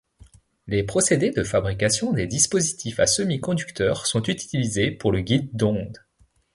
Les 0.65 0.81
procédés 0.81 1.29
de 1.29 1.43
fabrication 1.43 2.11
des 2.11 2.25
dispositifs 2.25 2.99
à 2.99 3.05
semi-conducteurs 3.05 4.07
sont 4.07 4.23
utilisés 4.23 4.89
pour 4.89 5.11
le 5.11 5.21
guide 5.21 5.55
d'onde. 5.55 5.99